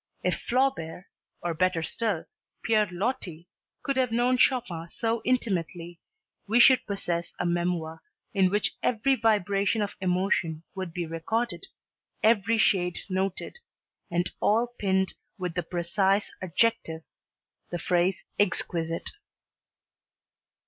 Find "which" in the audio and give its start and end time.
8.49-8.75